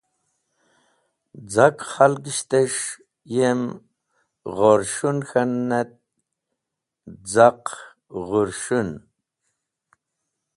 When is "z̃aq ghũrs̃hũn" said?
7.31-8.89